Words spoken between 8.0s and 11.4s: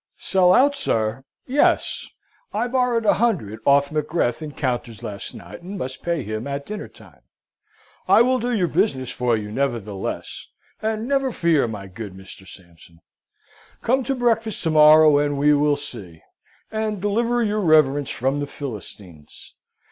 I will do your business for you nevertheless, and never